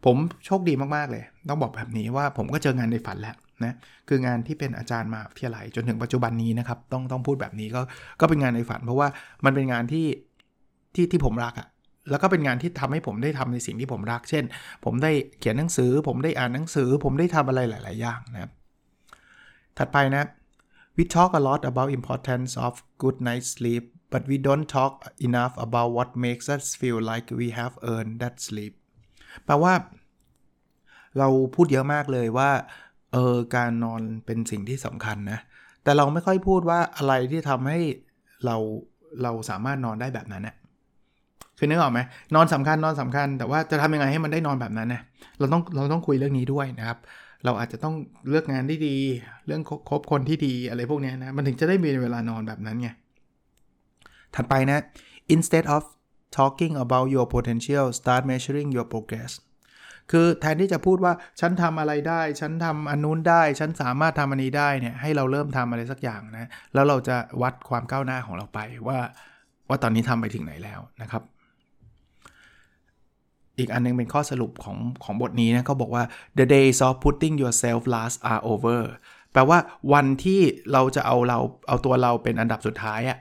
[0.06, 3.74] ผมโชคดีมาก ๆ เลย ต้องบอกแบบนี้ว่าผมก็เจองานในฝันแล้วนะ
[4.08, 7.82] คืองานที่เป็นอาจารย์มาวิทยาลัยจนถึงปัจจุบันนี้นะครับต้องต้องพูดแบบนี้ก็
[8.22, 9.08] ก็เป็นงานในฝัน เพราะว่า
[9.46, 10.08] มันเป็นงานที่
[10.96, 11.68] ที่ที่ผมรักอะ
[12.10, 14.44] แล้วก็เป็นงานที่ทำให้ผมได้ทำในสิ่งที่ผมรัก เช่น
[14.86, 18.52] ผมได้เขียนหนังสือ ผมได้อ่านหนังสือ ผมได้ทำอะไรหลาย ๆ อย่างนะครับ
[19.78, 20.24] ถัดไปนะ
[20.98, 23.84] we talk a lot about importance of good night sleep
[24.14, 24.94] but we don't talk
[25.28, 28.74] enough about what makes us feel like we have earned that sleep
[29.46, 29.74] แปลว่า
[31.20, 32.50] เราพูดเยอะมากเลยว่า
[33.14, 35.40] เออ การนอนเป็นสิ่งที่สำคัญนะ
[35.84, 37.80] แต่เราไม่ค่อยพูดว่าอะไรที่ทำให้
[38.46, 38.56] เรา
[39.24, 40.56] เราสามารถนอนได้แบบนั้นนะ
[41.58, 42.00] คือนึกออกไหม
[42.36, 45.02] นอนสำคัญนอนสำคัญ แต่ว่าจะทำยังไงให้มันได้นอนแบบนั้นนะ
[45.40, 46.98] เราต้องเราต้องคุยเรื่องนี้ด้วยนะครับ
[47.46, 47.96] เราอาจจะต้อง
[48.30, 48.96] เลือกงานที่ดี
[49.46, 52.90] เรื่องคบคนที่ดีอะไรพวกนี้นะ มันถึงจะได้มีเวลานอนแบบนั้นไง
[54.36, 54.80] ถัดไปนะ
[55.36, 55.84] instead of
[56.38, 59.32] talking about your potential start measuring your progress
[60.12, 69.00] คือแทนที่จะพูดว่าฉันทำอะไรได้ ฉันทำอันนู้นได้ ฉันสามารถทำอันนี้ได้เนี่ยให้เราเริ่มทำอะไรสักอย่างนะ แล้วเราจะวัดความก้าวหน้าของเราไปว่า
[69.70, 71.24] ว่าตอนนี้ทำไปถึงไหนแล้วนะครับ
[73.60, 76.04] อีกอันนึงเป็นข้อสรุปของของบทนี้นะเขาบอกว่า
[76.40, 78.82] the days of putting yourself last are over
[79.34, 79.58] แปลว่า
[79.94, 83.18] วันที่เราจะเอาเราเอาตัวเราเป็นอันดับสุดท้ายอะ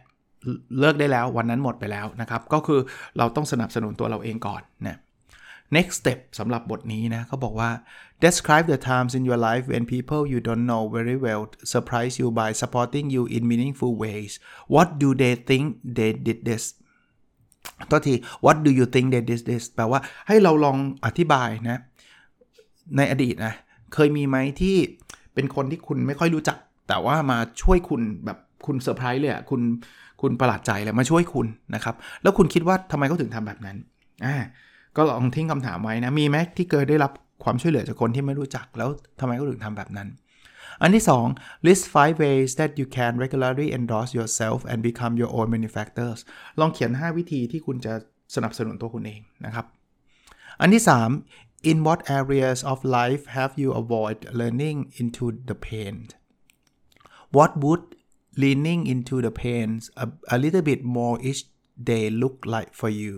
[0.81, 2.81] เลิกได้แล้ววันนั้นหมดไปแล้วนะครับ ก็คือ
[3.19, 4.99] เราต้องสนับสนุนตัวเราเองก่อนนะ
[5.77, 7.71] next step สำหรับบทนี้นะเขาบอกว่า
[8.25, 11.43] describe the times in your life when people you don't know very well
[11.75, 14.33] surprise you by supporting you in meaningful ways
[14.75, 15.65] what do they think
[15.99, 16.65] they did this
[17.91, 21.81] ตัวที what do you think they did this แปลว่าให้เราลองอธิบายนะ
[22.97, 23.55] ในอดีตนะ
[23.95, 24.77] เคยมีไหมที่
[25.35, 26.57] เป็นคนที่คุณไม่ค่อยรู้จัก
[26.89, 29.61] แต่ว่ามาช่วยคุณแบบคุณเซอร์ไพรส์เลยอะคุณ
[30.21, 33.77] คุณประหลาดใจเลยมาช่วยคุณนะครับ แล้วคุณคิดว่าทำไมเขาถึงทำแบบนั้น
[34.25, 34.37] อ่า
[34.97, 37.13] ก็ลองทิ้งคำถามไว้นะ มีไหมที่เคยได้รับ
[37.45, 38.89] ความช่วยเหลือจากคนที่ไม่รู้จัก แล้ว
[39.21, 40.09] ทำไมเขาถึงทำแบบนั้น
[40.83, 45.49] อันที่ 2 list five ways that you can regularly endorse yourself and become your own
[45.55, 46.19] benefactors
[46.61, 47.95] ลองเขียน 5 วิธีที่คุณจะ
[48.35, 49.67] สนับสนุนตัวคุณเองนะครับ
[50.61, 50.83] อันที่
[51.27, 55.97] 3 in what areas of life have you avoid learning into the pain
[57.37, 57.85] what would
[58.43, 61.43] leaning into the pains a, a little bit more each
[61.91, 63.13] day look like for you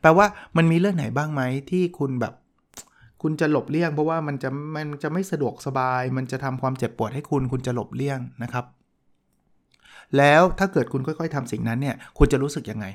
[0.00, 2.34] แปลว่ามันมีเรื่องไหนบ้างไหมที่คุณแบบ
[3.22, 8.64] คุณจะหลบเลี่ยง เพราะว่ามันจะมันจะไม่สะดวกสบาย มันจะทำความเจ็บปวดให้คุณคุณจะหลบเลี่ยงนะครับ
[10.18, 12.86] แล้วถ้าเกิดคุณค่อย ๆทำสิ่งนั้นเนี่ยคุณจะรู้สึกยังไง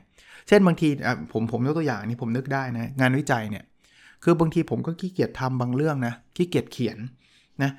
[0.47, 0.89] เช่นบางที
[1.31, 3.63] ผมผมยกตัวอย่างนี้ผมนึกได้นะงานวิจัยเนี่ย
[4.23, 6.97] คือบางทีผมก็ขี้เกียจทำบางเรื่องนะขี้เกียจเขียน
[7.63, 7.71] นะ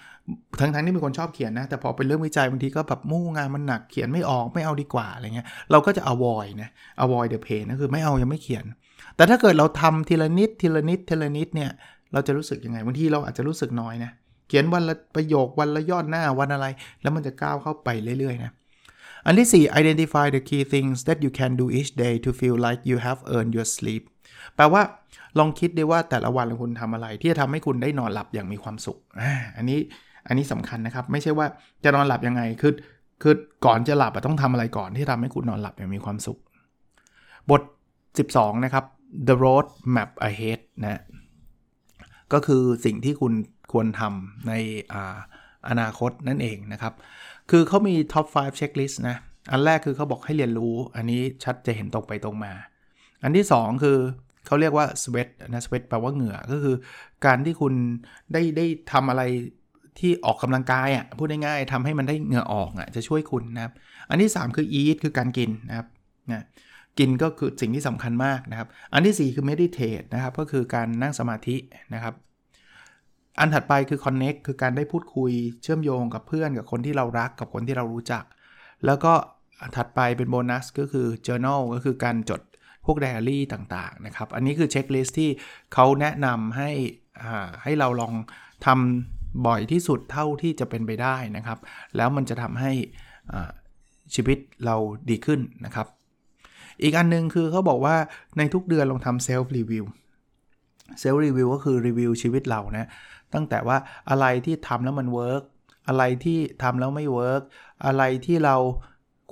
[0.61, 6.71] ทั้งทั้งที่มีคนชอบเขียนนะ แต่พอเป็นเรื่องวิจัยบางทีก็แบบมู่งานมันหนักเขียนไม่ออกไม่เอาดีกว่าอะไรเงี้ยเราก็จะ avoid นะ
[7.05, 8.65] avoid the pain ก็คือไม่เอายังไม่เขียน
[9.17, 11.71] แต่ถ้าเกิดเราทำทีละนิดทีละนิดทีละนิดเนี่ย
[12.13, 14.11] เราจะรู้สึกยังไงบางทีเราอาจจะรู้สึกน้อยนะ
[14.49, 16.67] เขียนวันละประโยควันละยอดหน้าวันอะไร
[17.03, 18.53] แล้วมันจะก้าวเข้าไปเรื่อยๆนะ
[19.27, 22.97] อันที่ 4 identify the key things that you can do each day to feel like you
[23.07, 24.03] have earned your sleep
[24.57, 24.83] แปลว่า
[25.39, 28.99] ลองคิดดูว่าแต่ละวันคุณทำอะไร ที่จะทำให้คุณได้นอนหลับอย่างมีความสุข
[29.57, 29.79] อันนี้
[30.27, 31.47] อันนี้สำคัญนะครับ ไม่ใช่ว่า
[31.85, 32.73] จะนอนหลับยังไงคือ
[33.23, 33.35] คือ
[33.67, 36.39] ก่อนจะหลับต้องทำอะไรก่อนที่ทำให้คุณนอนหลับอย่างมีความสุข
[37.51, 37.63] บท
[38.13, 38.85] 12 นะครับ
[39.29, 41.01] the road map ahead นะ
[42.33, 43.33] ก็คือสิ่งที่คุณ
[43.73, 44.53] ควรทำใน
[44.93, 45.17] อา
[45.69, 46.95] อนาคตนั่นเองนะครับ
[47.51, 49.17] คือเขามี top 5 checklist นะ
[49.51, 52.53] อันแรกคือเขาบอกให้เรียนรู้ อันนี้ชัดจะเห็นตรงไปตรงมา
[53.23, 53.99] อันที่ 2 คือ
[54.47, 56.77] เขาเรียกว่า sweat นะ sweat แปลว่าเหงื่อ ก็คือ
[57.27, 57.75] การที่คุณ
[58.33, 59.23] ได้ได้ทำอะไร
[59.99, 63.73] ที่ออกกำลังกายอะพูดง่ายๆทำให้มันได้เหงื่อออกอะจะช่วยคุณนะครับ
[64.11, 65.87] อันที่ 3 คือ eat คือการกินนะครับ
[66.31, 66.45] นะ
[66.99, 71.57] กินก็คือสิ่งที่สำคัญมากนะครับ อันที่ 4 คือ meditate นะครับ ก็คือการนั่งสมาธิ
[71.95, 72.15] นะครับ
[73.39, 78.25] อันถัดไปคือ connect คือการได้พูดคุยเชื่อมโยงกับเพื่อนกับคนที่เรารักกับคนที่เรารู้จัก
[78.87, 79.13] แล้วก็
[79.77, 82.41] ถัดไปเป็นโบนัสก็คือ journal ก็คือการจด
[82.87, 85.31] พวกไดอารี่ต่างๆนะครับ อันนี้คือเช็คลิสที่
[85.75, 86.71] เขาแนะนำให้
[87.63, 88.15] ให้เราลอง
[88.67, 91.59] ทำบ่อยที่สุดเท่าที่จะเป็นไปได้นะครับ
[91.97, 92.73] แล้วมันจะทำให้
[94.15, 94.77] ชีวิตเรา
[95.11, 95.87] ดีขึ้นนะครับ
[96.83, 97.97] อีกอันนึงคือเขาบอกว่า
[98.39, 102.89] ในทุกเดือนลองทำ self review self review ก็คือรีวิวชีวิตเรานะ
[103.35, 103.77] ตั้งแต่ว่า
[104.11, 105.43] อะไรที่ทำแล้วมัน work
[105.89, 107.43] อะไรที่ทำแล้วไม่ work
[107.87, 108.57] อะไรที่เรา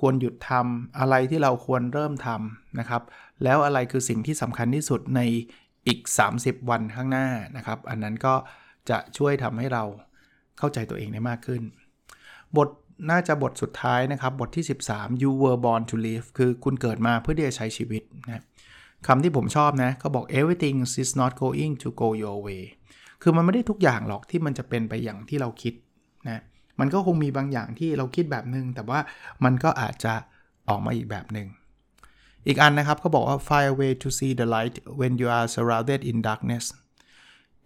[0.01, 3.01] ควรหยุดทำอะไรที่เราควรเริ่มทำนะครับ
[3.43, 5.21] แล้วอะไรคือสิ่งที่สำคัญที่สุดใน
[5.87, 5.99] อีก
[6.35, 7.27] 30 วันข้างหน้า
[7.57, 8.33] นะครับ อันนั้นก็
[8.89, 9.83] จะช่วยทำให้เรา
[10.57, 11.61] เข้าใจตัวเองได้มากขึ้น
[12.57, 12.69] บท
[13.09, 18.43] น่าจะบทสุดท้ายนะครับ บทที่ 13 you were born to live คือคุณเกิดมาเพื่อที่จะใช้ชีวิตนะ
[19.07, 22.63] คำที่ผมชอบนะเขาบอก everything is not going to go your way
[23.21, 25.73] คือมันไม่ได้ทุกอย่างหรอกที่มันจะเป็นไปอย่างที่เราคิด
[26.27, 26.41] นะ
[26.79, 28.99] มันก็คงมีบางอย่างที่เราคิดแบบหนึง่งแต่ว่า
[29.43, 30.13] มันก็อาจจะ
[30.69, 31.47] ออกมาอีกแบบหนึง่ง
[32.47, 36.65] อีกอันนะครับเขาบอกว่า find a way to see the light when you are surrounded in darkness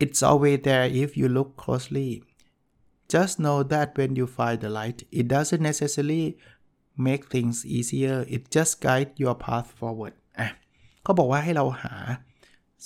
[0.03, 2.09] it's always there if you look closely
[3.13, 6.25] just know that when you find the light it doesn't necessarily
[7.07, 10.49] make things easier it just guide your path forward อะ
[11.03, 11.95] เขาบอกว่าให้เราหา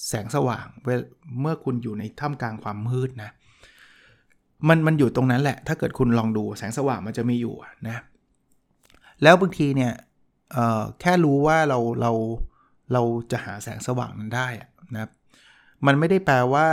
[0.07, 0.65] แสงสว่าง
[1.41, 3.31] เมื่อคุณอยู่ในท่ามกลางความมืดนะ
[4.67, 7.55] มันมันอยู่ตรงนั้นแหละ ถ้าเกิดคุณลองดูแสงสว่างมันจะมีอยู่
[7.87, 7.97] นะ
[9.23, 9.93] แล้วบางทีเนี่ย
[11.01, 12.11] แค่รู้ว่าเราเรา
[12.93, 14.47] เราจะหาแสงสว่างนั้นได้
[14.93, 15.09] นะ
[15.85, 16.67] มันไม่ได้แปลว่า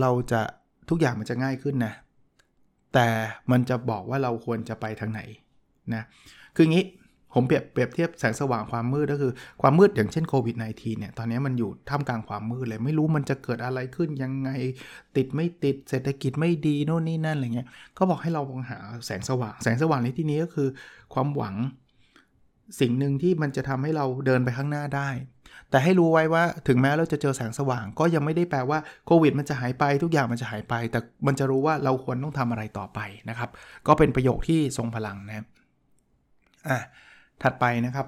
[0.00, 0.40] เราจะ
[0.88, 1.94] ทุกอย่างมันจะง่ายขึ้นนะ
[2.94, 3.08] แต่
[3.50, 5.20] มันจะบอกว่าเราควรจะไปทางไหน
[5.94, 6.02] นะ
[6.56, 6.84] คืองี้
[7.34, 14.50] ผมเปรียบเปรียบเทียบแสงสว่างความมืดก็คือความมืดอย่างเช่นโควิด -19 เนี่ยตอนนี้มันอยู่ท่ามกลางความมืดเลยไม่รู้มันจะเกิดอะไรขึ้นยังไง
[15.16, 20.68] ติดไม่ติดเศรษฐกิจไม่ดีโน่นนี่นั่นอะไรเงี้ยก็บอกให้เราลองหาแสงสว่าง แสงสว่างในที่นี้ก็คือ
[21.14, 21.54] ความหวัง
[22.80, 25.08] สิ่งหนึ่งที่มันจะทำให้เราเดินไปข้างหน้าได้
[25.69, 33.49] แต่ให้รู้ไว้ว่าถึงแม้เราจะเจอแสงสว่าง ก็ยังไม่ได้แปลว่าโควิด มันจะหายไปทุกอย่างมันจะหายไป แต่มันจะรู้ว่าเราควรต้องทำอะไรต่อไปนะครับ
[33.87, 35.45] ก็เป็นประโยคที่ทรงพลังนะครับ
[36.69, 36.77] อ่ะ
[37.43, 38.07] ถัดไปนะครับ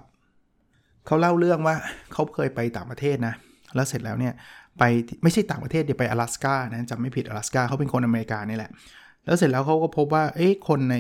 [1.06, 1.76] เขาเล่าเรื่องว่า
[2.14, 3.34] เขาเคยไปต่างประเทศนะ
[3.76, 4.34] แล้วเสร็จแล้วเนี่ย
[4.80, 4.84] ไป
[5.24, 8.72] ไม่ใช่ต่างประเทศเดี๋ยวไป阿拉斯กานะจำไม่ผิด阿拉斯กาเขาเป็นคนอเมริกานี่แหละ
[9.26, 10.98] แล้วเสร็จแล้วเขาก็พบว่าเอ๊ะคนใน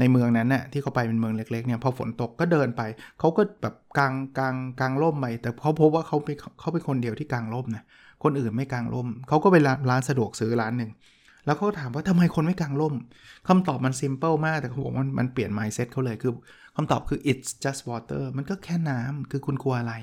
[0.00, 2.82] ในเมืองนั้นน่ะที่เขาไปเป็นเมืองเล็กๆเนี่ยพอฝนตกก็เดินไป
[3.18, 7.84] เขาก็แบบกลางกลางกลางร่มไปแต่เขาพบว่าเขาเป็นเขาเป็นคนเดียวที่กลางร่มนะ
[8.22, 9.56] คนอื่นไม่กลางร่มเขาก็ไป
[9.90, 10.90] ร้านสะดวกซื้อร้านหนึ่ง
[11.46, 12.94] แล้วเขาถามว่าทำไมคนไม่กลางร่ม
[13.48, 16.32] คำตอบมันซิมเปิลมากแต่เขาบอกว่ามันเปลี่ยน mindset เขาเลยคือ
[16.76, 19.94] คำตอบคือ it's just water มันก็แค่น้ำคือคุณกลัวอะไร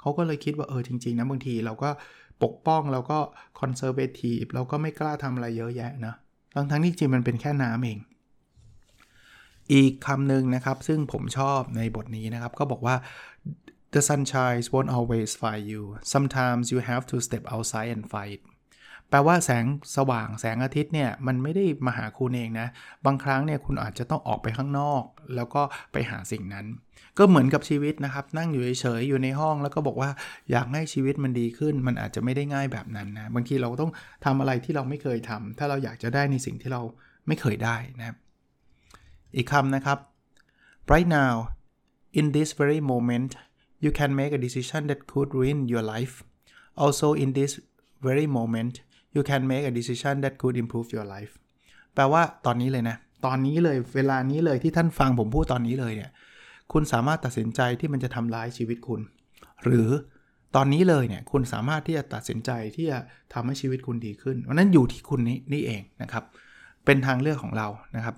[0.00, 1.90] เขาก็เลยคิดว่าเออจริงๆนะบางทีเราก็
[2.42, 3.18] ปกป้องเราก็
[3.60, 6.14] conservative เราก็ไม่กล้าทำอะไรเยอะแยะนะ
[6.54, 7.98] ทั้งทั้งที่จริงมันเป็นแค่น้ำเอง
[9.72, 12.96] อีกคำหนึ่งนะครับ ซึ่งผมชอบในบทนี้นะครับ ก็บอกว่า
[13.94, 15.82] the sunshine won't always find you
[16.14, 18.40] sometimes you have to step outside and fight
[19.10, 19.64] แปลว่าแสง
[19.96, 22.68] สว่างแสงอาทิตย์เนี่ย มันไม่ได้มาหาคุณเองนะ
[23.06, 25.02] บางครั้งเนี่ยคุณอาจจะต้องออกไปข้างนอก
[25.36, 26.66] แล้วก็ไปหาสิ่งนั้น
[27.18, 30.10] ก็เหมือนกับชีวิตนะครับ นั่งอยู่เฉยๆอยู่ในห้องแล้วก็บอกว่า
[30.50, 33.90] อยากให้ชีวิตมันดีขึ้น มันอาจจะไม่ได้ง่ายแบบนั้นนะ บางทีเราต้อง
[34.24, 36.82] ทำอะไรที่เราไม่เคยทำถ้าเราอยากจะได้ในสิ่งที่เรา
[37.26, 38.16] ไม่เคยได้นะครับ
[39.36, 39.98] อีกคำนะครับ
[40.92, 41.32] right now
[42.18, 43.30] in this very moment
[43.84, 46.14] you can make a decision that could ruin your life
[46.82, 47.52] also in this
[48.06, 48.74] very moment
[49.14, 51.32] you can make a decision that could improve your life
[51.94, 56.10] แปลว่าตอนนี้เลยนะ ตอนนี้เลยเวลานี้เลยที่ท่านฟังผมพูดตอนนี้เลยเนี่ย
[56.72, 59.00] คุณสามารถตัดสินใจที่มันจะทำร้ายชีวิตคุณ
[59.64, 59.88] หรือ
[60.56, 62.98] ตอนนี้เลยเนี่ยคุณสามารถที่จะตัดสินใจที่จะ
[63.34, 66.24] ทำให้ชีวิตคุณดีขึ้นวันนั้นอยู่ที่คุณนี้นี่เองนะครับ
[66.84, 68.16] เป็นทางเลือกของเรานะครับ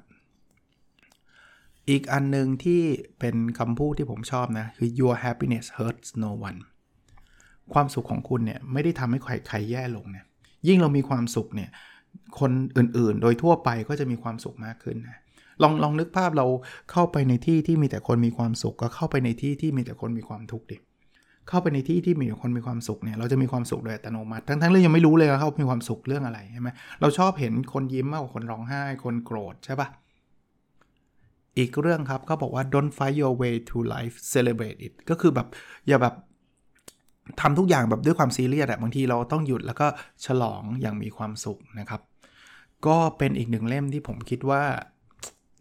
[1.90, 2.82] อีกอันหนึ่งที่
[3.18, 6.60] เป็นคำพูดที่ผมชอบนะ คือ your happiness hurts no one
[7.72, 10.24] ความสุขของคุณเนี่ย ไม่ได้ทำให้ใครใครแย่ลงเนี่ย
[10.68, 11.70] ยิ่งเรามีความสุขเนี่ย
[12.40, 15.18] คนอื่นๆ โดยทั่วไปก็จะมีความสุขมากขึ้นนะ
[15.62, 16.46] ลองลองนึกภาพเรา
[16.90, 20.76] เข้าไปในที่ที่มีแต่คนมีความสุข ก็เข้าไปในที่ที่มีแต่คนมีความทุกข์ดิ
[21.48, 26.68] เข้าไปในที่ที่มีแต่คนมีความสุขเนี่ยเราจะมีความสุขโดยอัตโนมัติ ทั้งๆเรายังไม่รู้เลยว่าเขามีความสุขเรื่องอะไรใช่ไหม
[27.00, 29.88] เราชอบเห็นคนยิ้มมากกว่าคนร้องไห้คนโกรธใช่ปะ
[31.58, 35.48] อีกเรื่องครับเขาบอกว่า don't fight your way to life celebrate it ก็คือแบบ
[35.88, 36.14] อย่าแบบ
[37.40, 39.86] ทำทุกอย่างแบบด้วยความซีเรียสอะบางทีเราต้องหยุดแล้วก็
[40.26, 42.00] ฉลองอย่างมีความสุขนะครับ
[42.86, 44.62] ก็เป็นอีกหนึ่งเล่มที่ผมคิดว่า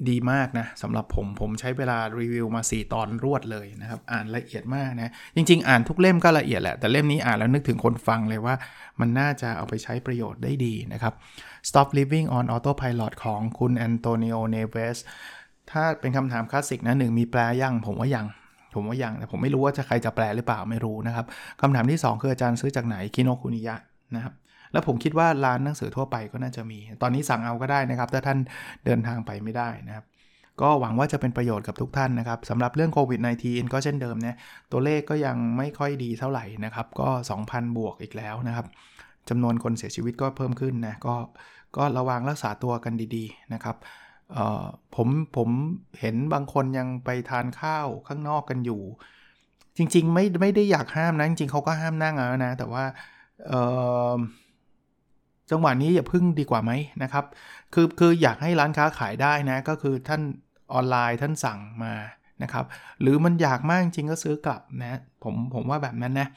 [0.10, 8.56] ดีมากนะสำหรับผมผมใช้เวลารีวิวมา 4 ตอนรวดเลยนะครับ อ่านละเอียดมากนะ จริง ๆ อ่านทุกเล่มก็ละเอียดแหละ แต่เล่มนี้อ่านแล้วนึกถึงคนฟังเลยว่า
[9.00, 11.14] มันน่าจะเอาไปใช้ประโยชน์ได้ดีนะครับ
[11.70, 14.98] Stop Living on Autopilot ของคุณแอนโตนิโอเนเวส
[15.72, 18.26] ถ้าเป็นคำถามคลาสสิกนะหนึ่งมีแปลยังผมว่ายัง
[18.74, 21.26] ผมว่ายังแต่ผมไม่รู้ว่าจะใครจะแปลหรือเปล่าไม่รู้นะครับ
[21.62, 23.76] คำถามที่ 2 คืออาจารย์ซื้อจากไหนคิโนคุนิยะ
[24.16, 24.34] นะครับ
[24.74, 28.40] แล้วผมคิดว่าร้านหนังสือทั่วไปก็น่าจะมี ตอนนี้สั่งเอาก็ได้นะครับ ถ้าท่าน
[28.86, 30.06] เดินทางไปไม่ได้นะครับ
[30.62, 34.36] ก็หวังว่าจะเป็นประโยชน์กับทุกท่านนะครับสำหรับเรื่องโควิด -19 ก็เช่นเดิมเนี่ย
[34.72, 37.10] ตัวเลขก็ยังไม่ค่อยดีเท่าไหร่นะครับ ก็
[37.44, 38.66] 2,000 บวกอีกแล้วนะครับ
[39.30, 41.16] จำนวนคนเสียชีวิตก็เพิ่มขึ้นนะก็
[41.78, 43.76] ก็ระวังรักษาตัวกันดีๆนะครับ
[44.96, 45.50] ผมผม
[46.00, 48.82] เห็นบางคนยังไปทานข้าวข้างนอกกันอยู่
[49.78, 52.84] จริง ๆ ไม่ไม่ได้อยากห้ามนะจริงๆเขาก็ห้ามนั่งแล้วนะ แต่ว่า
[55.52, 56.72] จังหวะนี้อย่าพึ่งดีกว่าไหม
[57.04, 57.26] นะครับ
[57.74, 60.22] คือคืออยากให้ร้านค้าขายได้นะ ก็คือท่าน
[60.74, 61.94] ออนไลน์ท่านสั่งมา
[62.44, 62.66] นะครับ
[63.02, 66.28] หรือมันอยากมากจริงก็ซื้อกลับนะผมผมว่าแบบนั้นนะ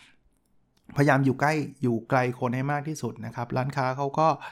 [0.96, 4.42] พยายามอยู่ใกล้อยู่ไกลคนให้มากที่สุดนะครับ ร้านค้าเขาก็เ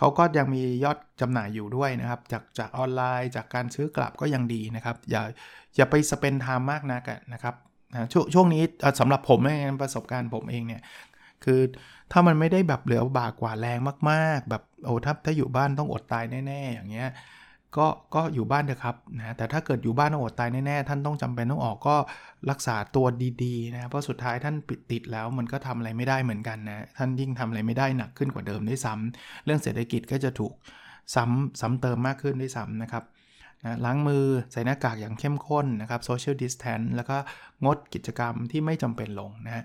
[0.00, 5.22] ขาก็ยังมียอดจำหน่ายอยู่ด้วยนะครับ จากจากออนไลน์ จากการซื้อกลับก็ยังดีนะครับ อย่า
[5.76, 7.54] อย่าไปสเปนไทม์มากนักนะครับ
[7.92, 8.62] นะช่วงนี้
[9.00, 10.82] สำหรับผมเองประสบการณ์ผมเองเนี่ย
[11.44, 11.60] คือ
[12.12, 13.78] ถ้ามันไม่ได้แบบเหลือบากกว่าแรง
[14.10, 17.10] มาก ๆ แบบโอ้ถ้าถ้าอยู่บ้านต้องอดตายแน่ ๆ อย่างเงี้ย
[17.76, 21.96] ก็ก็อยู่บ้านเถอะครับนะแต่ถ้าเกิดอยู่บ้านต้องอดตายแน่ๆท่านต้องจำเป็นต้องออกก็
[22.50, 23.06] รักษาตัว
[23.44, 30.52] ดีๆนะเพราะสุดท้ายท่านปิดติดแล้วมันก็ทำอะไรไม่ได้เหมือนกันนะท่านยิ่งทำอะไรไม่ได้หนักขึ้นกว่าเดิมด้วยซ้ำเรื่องเศรษฐกิจก็จะถูก
[31.14, 33.04] ซ้ำซ้ำเติมมากขึ้นด้วยซ้ำนะครับ
[33.64, 37.16] นะล้างมือใส่หน้ากากอย่างเข้มข้นนะครับ social distance แล้วก็
[37.64, 39.64] งดกิจกรรมที่ไม่จำเป็นลงนะ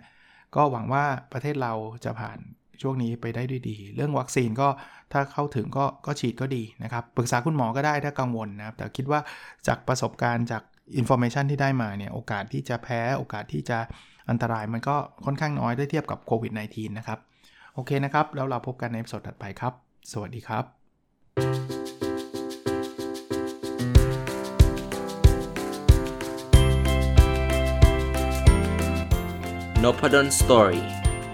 [0.56, 1.74] ก็หวังว่าประเทศเรา
[2.06, 2.40] จะผ่าน
[2.84, 4.68] ช่วงนี้ไปได้ด้วยดี เรื่องวัคซีนก็
[5.14, 9.20] ถ้าเข้าถึงก็ก็ฉีดก็ดีนะครับปรึกษาคุณหมอก็ได้ถ้ากังวลนะครับแต่คิดว่า
[9.68, 10.64] จากประสบการณ์จาก
[10.98, 13.80] information ที่ได้มาเนี่ยโอกาสที่จะแพ้โอกาสที่จะ
[14.30, 17.20] อันตรายมันก็ค่อนข้างน้อยได้เทียบกับโควิด -19 นะครับ
[17.74, 19.74] โอเคนะครับ แล้วเราพบกันในสดถัดไปครับ
[20.12, 20.64] สวัสดีครับ
[29.84, 31.03] n o p a d o n Story